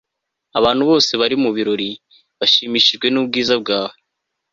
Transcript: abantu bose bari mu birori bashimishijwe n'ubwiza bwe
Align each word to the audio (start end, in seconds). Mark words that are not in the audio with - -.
abantu 0.59 0.83
bose 0.89 1.11
bari 1.21 1.35
mu 1.43 1.49
birori 1.55 1.89
bashimishijwe 2.39 3.05
n'ubwiza 3.09 3.55
bwe 3.61 3.77